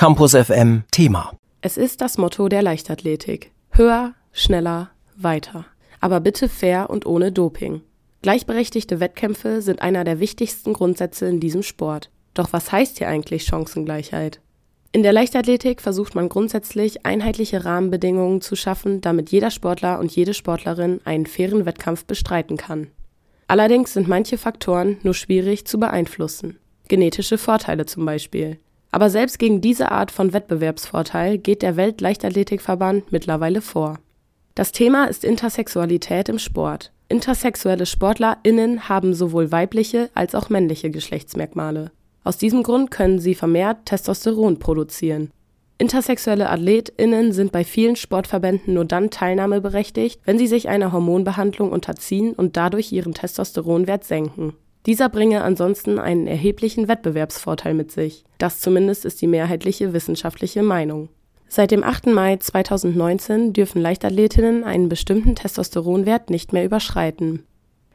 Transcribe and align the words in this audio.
Campus 0.00 0.34
FM 0.34 0.84
Thema. 0.90 1.34
Es 1.60 1.76
ist 1.76 2.00
das 2.00 2.16
Motto 2.16 2.48
der 2.48 2.62
Leichtathletik. 2.62 3.52
Höher, 3.68 4.14
schneller, 4.32 4.88
weiter. 5.14 5.66
Aber 6.00 6.20
bitte 6.20 6.48
fair 6.48 6.88
und 6.88 7.04
ohne 7.04 7.32
Doping. 7.32 7.82
Gleichberechtigte 8.22 8.98
Wettkämpfe 8.98 9.60
sind 9.60 9.82
einer 9.82 10.04
der 10.04 10.18
wichtigsten 10.18 10.72
Grundsätze 10.72 11.26
in 11.26 11.38
diesem 11.38 11.62
Sport. 11.62 12.08
Doch 12.32 12.54
was 12.54 12.72
heißt 12.72 12.96
hier 12.96 13.08
eigentlich 13.08 13.44
Chancengleichheit? 13.44 14.40
In 14.92 15.02
der 15.02 15.12
Leichtathletik 15.12 15.82
versucht 15.82 16.14
man 16.14 16.30
grundsätzlich 16.30 17.04
einheitliche 17.04 17.66
Rahmenbedingungen 17.66 18.40
zu 18.40 18.56
schaffen, 18.56 19.02
damit 19.02 19.30
jeder 19.30 19.50
Sportler 19.50 19.98
und 19.98 20.16
jede 20.16 20.32
Sportlerin 20.32 21.02
einen 21.04 21.26
fairen 21.26 21.66
Wettkampf 21.66 22.06
bestreiten 22.06 22.56
kann. 22.56 22.86
Allerdings 23.48 23.92
sind 23.92 24.08
manche 24.08 24.38
Faktoren 24.38 24.96
nur 25.02 25.12
schwierig 25.12 25.66
zu 25.66 25.78
beeinflussen. 25.78 26.58
Genetische 26.88 27.36
Vorteile 27.36 27.84
zum 27.84 28.06
Beispiel. 28.06 28.56
Aber 28.90 29.10
selbst 29.10 29.38
gegen 29.38 29.60
diese 29.60 29.90
Art 29.92 30.10
von 30.10 30.32
Wettbewerbsvorteil 30.32 31.38
geht 31.38 31.62
der 31.62 31.76
Weltleichtathletikverband 31.76 33.12
mittlerweile 33.12 33.60
vor. 33.60 33.98
Das 34.54 34.72
Thema 34.72 35.04
ist 35.04 35.24
Intersexualität 35.24 36.28
im 36.28 36.38
Sport. 36.38 36.92
Intersexuelle 37.08 37.86
SportlerInnen 37.86 38.88
haben 38.88 39.14
sowohl 39.14 39.50
weibliche 39.52 40.10
als 40.14 40.34
auch 40.34 40.48
männliche 40.48 40.90
Geschlechtsmerkmale. 40.90 41.92
Aus 42.24 42.36
diesem 42.36 42.62
Grund 42.62 42.90
können 42.90 43.18
sie 43.18 43.34
vermehrt 43.34 43.86
Testosteron 43.86 44.58
produzieren. 44.58 45.30
Intersexuelle 45.78 46.50
AthletInnen 46.50 47.32
sind 47.32 47.52
bei 47.52 47.64
vielen 47.64 47.96
Sportverbänden 47.96 48.74
nur 48.74 48.84
dann 48.84 49.08
teilnahmeberechtigt, 49.10 50.20
wenn 50.26 50.36
sie 50.36 50.46
sich 50.46 50.68
einer 50.68 50.92
Hormonbehandlung 50.92 51.72
unterziehen 51.72 52.34
und 52.34 52.58
dadurch 52.58 52.92
ihren 52.92 53.14
Testosteronwert 53.14 54.04
senken. 54.04 54.52
Dieser 54.86 55.08
bringe 55.08 55.42
ansonsten 55.42 55.98
einen 55.98 56.26
erheblichen 56.26 56.88
Wettbewerbsvorteil 56.88 57.74
mit 57.74 57.90
sich. 57.90 58.24
Das 58.38 58.60
zumindest 58.60 59.04
ist 59.04 59.20
die 59.20 59.26
mehrheitliche 59.26 59.92
wissenschaftliche 59.92 60.62
Meinung. 60.62 61.10
Seit 61.48 61.72
dem 61.72 61.82
8. 61.82 62.06
Mai 62.06 62.36
2019 62.36 63.52
dürfen 63.52 63.82
Leichtathletinnen 63.82 64.64
einen 64.64 64.88
bestimmten 64.88 65.34
Testosteronwert 65.34 66.30
nicht 66.30 66.52
mehr 66.52 66.64
überschreiten. 66.64 67.44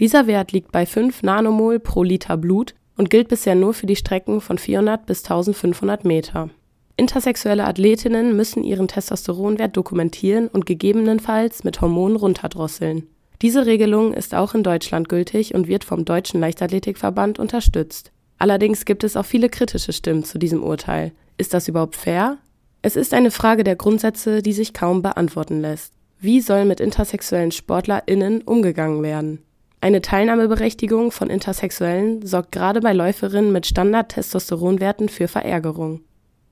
Dieser 0.00 0.26
Wert 0.26 0.52
liegt 0.52 0.70
bei 0.70 0.86
5 0.86 1.22
Nanomol 1.22 1.80
pro 1.80 2.02
Liter 2.02 2.36
Blut 2.36 2.74
und 2.96 3.10
gilt 3.10 3.28
bisher 3.28 3.54
nur 3.54 3.74
für 3.74 3.86
die 3.86 3.96
Strecken 3.96 4.40
von 4.40 4.58
400 4.58 5.06
bis 5.06 5.24
1500 5.24 6.04
Meter. 6.04 6.50
Intersexuelle 6.96 7.64
Athletinnen 7.64 8.36
müssen 8.36 8.64
ihren 8.64 8.88
Testosteronwert 8.88 9.76
dokumentieren 9.76 10.48
und 10.48 10.66
gegebenenfalls 10.66 11.64
mit 11.64 11.80
Hormonen 11.80 12.16
runterdrosseln. 12.16 13.06
Diese 13.40 13.66
Regelung 13.66 14.14
ist 14.14 14.34
auch 14.34 14.54
in 14.54 14.64
Deutschland 14.64 15.08
gültig 15.08 15.54
und 15.54 15.68
wird 15.68 15.84
vom 15.84 16.04
Deutschen 16.04 16.40
Leichtathletikverband 16.40 17.38
unterstützt. 17.38 18.10
Allerdings 18.38 18.84
gibt 18.84 19.04
es 19.04 19.16
auch 19.16 19.24
viele 19.24 19.48
kritische 19.48 19.92
Stimmen 19.92 20.24
zu 20.24 20.38
diesem 20.38 20.62
Urteil. 20.62 21.12
Ist 21.36 21.54
das 21.54 21.68
überhaupt 21.68 21.96
fair? 21.96 22.38
Es 22.82 22.96
ist 22.96 23.14
eine 23.14 23.30
Frage 23.30 23.64
der 23.64 23.76
Grundsätze, 23.76 24.42
die 24.42 24.52
sich 24.52 24.72
kaum 24.72 25.02
beantworten 25.02 25.60
lässt. 25.60 25.92
Wie 26.20 26.40
soll 26.40 26.64
mit 26.64 26.80
intersexuellen 26.80 27.52
SportlerInnen 27.52 28.42
umgegangen 28.42 29.02
werden? 29.02 29.42
Eine 29.80 30.02
Teilnahmeberechtigung 30.02 31.12
von 31.12 31.30
Intersexuellen 31.30 32.26
sorgt 32.26 32.50
gerade 32.50 32.80
bei 32.80 32.92
Läuferinnen 32.92 33.52
mit 33.52 33.66
Standard-Testosteronwerten 33.66 35.08
für 35.08 35.28
Verärgerung. 35.28 36.00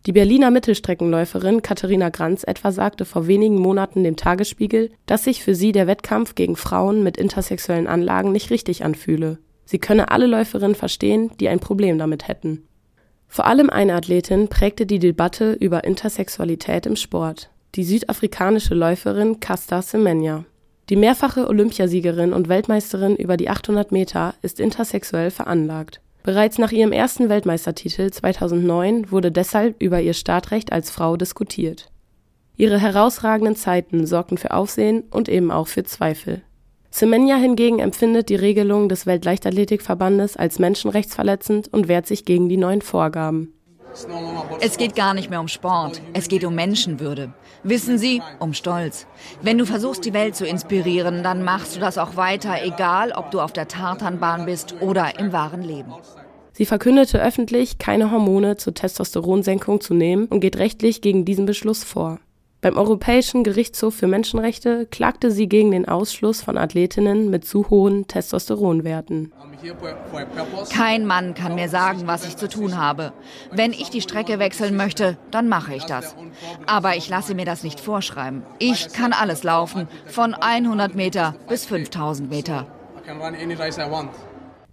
Die 0.07 0.13
Berliner 0.13 0.53
Mittelstreckenläuferin 0.53 1.63
Katharina 1.63 2.11
Granz 2.11 2.45
etwa 2.45 2.71
sagte 2.71 3.05
vor 3.05 3.27
wenigen 3.27 3.59
Monaten 3.59 4.05
dem 4.05 4.15
Tagesspiegel, 4.15 4.91
dass 5.07 5.25
sich 5.25 5.43
für 5.43 5.57
sie 5.57 5.73
der 5.73 5.89
Wettkampf 5.89 6.37
gegen 6.37 6.55
Frauen 6.55 7.03
mit 7.03 7.17
intersexuellen 7.17 7.89
Anlagen 7.89 8.31
nicht 8.31 8.51
richtig 8.51 8.85
anfühle. 8.85 9.39
Sie 9.65 9.81
könne 9.81 10.13
alle 10.13 10.27
Läuferinnen 10.27 10.77
verstehen, 10.77 11.33
die 11.41 11.49
ein 11.49 11.59
Problem 11.59 11.99
damit 11.99 12.29
hätten. 12.29 12.69
Vor 13.27 13.47
allem 13.47 13.69
eine 13.69 13.95
Athletin 13.95 14.47
prägte 14.47 14.87
die 14.87 15.01
Debatte 15.01 15.55
über 15.55 15.83
Intersexualität 15.83 16.87
im 16.87 16.95
Sport, 16.95 17.51
die 17.75 17.83
südafrikanische 17.83 18.77
Läuferin 18.77 19.41
Casta 19.41 19.83
Semenya. 19.83 20.45
Die 20.89 20.95
mehrfache 20.95 21.49
Olympiasiegerin 21.49 22.33
und 22.33 22.49
Weltmeisterin 22.49 23.17
über 23.17 23.37
die 23.37 23.51
800 23.51 23.91
Meter 23.91 24.35
ist 24.41 24.61
intersexuell 24.61 25.33
veranlagt. 25.33 26.01
Bereits 26.27 26.59
nach 26.59 26.73
ihrem 26.73 26.91
ersten 26.91 27.29
Weltmeistertitel 27.29 28.11
2009 28.11 29.13
wurde 29.13 29.31
deshalb 29.31 29.81
über 29.81 30.01
ihr 30.01 30.13
Startrecht 30.13 30.73
als 30.73 30.91
Frau 30.91 31.17
diskutiert. 31.17 31.89
Ihre 32.57 32.81
herausragenden 32.81 33.55
Zeiten 33.55 34.09
sorgten 34.09 34.37
für 34.37 34.51
Aufsehen 34.51 35.05
und 35.13 35.29
eben 35.29 35.53
auch 35.53 35.69
für 35.69 35.85
Zweifel. 35.85 36.43
Semenya 36.91 37.37
hingegen 37.37 37.79
empfindet 37.79 38.29
die 38.29 38.35
Regelung 38.35 38.89
des 38.89 39.07
Weltleichtathletikverbandes 39.07 40.37
als 40.37 40.59
menschenrechtsverletzend 40.59 41.73
und 41.73 41.87
wehrt 41.87 42.09
sich 42.09 42.25
gegen 42.25 42.49
die 42.49 42.57
neuen 42.57 42.83
Vorgaben. 42.83 43.53
Es 44.61 44.77
geht 44.77 44.95
gar 44.95 45.15
nicht 45.15 45.31
mehr 45.31 45.41
um 45.41 45.49
Sport, 45.49 46.01
es 46.13 46.29
geht 46.29 46.45
um 46.45 46.55
Menschenwürde. 46.55 47.33
Wissen 47.63 47.99
Sie, 47.99 48.23
um 48.39 48.53
Stolz. 48.53 49.07
Wenn 49.43 49.59
du 49.59 49.65
versuchst, 49.65 50.05
die 50.05 50.13
Welt 50.13 50.37
zu 50.37 50.47
inspirieren, 50.47 51.23
dann 51.23 51.43
machst 51.43 51.77
du 51.77 51.81
das 51.81 51.99
auch 51.99 52.17
weiter, 52.17 52.63
egal 52.63 53.13
ob 53.13 53.31
du 53.31 53.41
auf 53.41 53.53
der 53.53 53.69
Tartanbahn 53.69 54.47
bist 54.47 54.75
oder 54.81 55.19
im 55.19 55.33
wahren 55.33 55.63
Leben. 55.63 55.93
Sie 56.53 56.65
verkündete 56.65 57.21
öffentlich, 57.23 57.79
keine 57.79 58.11
Hormone 58.11 58.57
zur 58.57 58.73
Testosteronsenkung 58.73 59.81
zu 59.81 59.93
nehmen 59.93 60.27
und 60.27 60.41
geht 60.41 60.57
rechtlich 60.57 61.03
gegen 61.03 61.25
diesen 61.25 61.45
Beschluss 61.45 61.85
vor. 61.85 62.19
Beim 62.67 62.79
Europäischen 62.79 63.45
Gerichtshof 63.45 63.95
für 63.95 64.09
Menschenrechte 64.09 64.89
klagte 64.91 65.31
sie 65.31 65.49
gegen 65.49 65.71
den 65.71 65.87
Ausschluss 65.87 66.43
von 66.43 66.59
Athletinnen 66.59 67.31
mit 67.31 67.47
zu 67.47 67.71
hohen 67.71 68.09
Testosteronwerten. 68.09 69.33
Kein 70.75 71.07
Mann 71.07 71.35
kann 71.35 71.55
mir 71.55 71.69
sagen, 71.69 72.09
was 72.09 72.27
ich 72.27 72.37
zu 72.37 72.49
tun 72.49 72.77
habe. 72.77 73.13
Wenn 73.53 73.71
ich 73.71 73.91
die 73.91 74.01
Strecke 74.01 74.41
wechseln 74.41 74.77
möchte, 74.77 75.17
dann 75.31 75.49
mache 75.49 75.77
ich 75.77 75.85
das. 75.85 76.17
Aber 76.67 76.97
ich 76.97 77.09
lasse 77.09 77.37
mir 77.37 77.45
das 77.45 77.63
nicht 77.63 77.79
vorschreiben. 77.79 78.43
Ich 78.59 78.89
kann 78.89 79.13
alles 79.13 79.45
laufen, 79.45 79.87
von 80.07 80.35
100 80.35 80.97
Meter 80.97 81.37
bis 81.49 81.67
5000 81.67 82.29
Meter. 82.29 82.67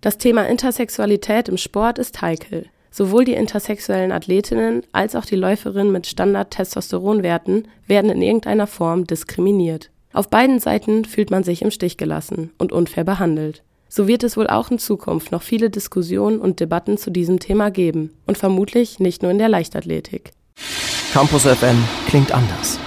Das 0.01 0.17
Thema 0.17 0.47
Intersexualität 0.47 1.47
im 1.47 1.57
Sport 1.57 1.99
ist 1.99 2.23
heikel. 2.23 2.65
Sowohl 2.95 3.25
die 3.25 3.33
intersexuellen 3.33 4.11
Athletinnen 4.11 4.83
als 4.91 5.15
auch 5.15 5.25
die 5.25 5.35
Läuferinnen 5.35 5.91
mit 5.91 6.05
Standard-Testosteronwerten 6.05 7.67
werden 7.87 8.11
in 8.11 8.21
irgendeiner 8.21 8.67
Form 8.67 9.07
diskriminiert. 9.07 9.89
Auf 10.13 10.29
beiden 10.29 10.59
Seiten 10.59 11.03
fühlt 11.03 11.31
man 11.31 11.43
sich 11.43 11.63
im 11.63 11.71
Stich 11.71 11.97
gelassen 11.97 12.51
und 12.59 12.71
unfair 12.71 13.03
behandelt. 13.03 13.63
So 13.89 14.07
wird 14.07 14.23
es 14.23 14.37
wohl 14.37 14.45
auch 14.45 14.69
in 14.69 14.77
Zukunft 14.77 15.31
noch 15.31 15.41
viele 15.41 15.71
Diskussionen 15.71 16.39
und 16.39 16.59
Debatten 16.59 16.99
zu 16.99 17.09
diesem 17.09 17.39
Thema 17.39 17.71
geben 17.71 18.11
und 18.27 18.37
vermutlich 18.37 18.99
nicht 18.99 19.23
nur 19.23 19.31
in 19.31 19.39
der 19.39 19.49
Leichtathletik. 19.49 20.31
Campus 21.13 21.47
FM 21.47 21.83
klingt 22.07 22.31
anders. 22.31 22.77